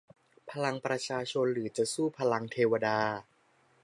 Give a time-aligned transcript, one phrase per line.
[0.51, 2.99] พลังประชาชนหรือจะสู้พลังเทวดา